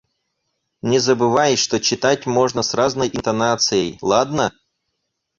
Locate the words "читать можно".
1.79-2.63